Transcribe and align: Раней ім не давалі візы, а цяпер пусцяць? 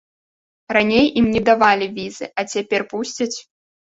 Раней 0.75 1.05
ім 1.21 1.25
не 1.33 1.41
давалі 1.49 1.87
візы, 1.97 2.25
а 2.43 2.45
цяпер 2.53 2.81
пусцяць? 2.95 3.31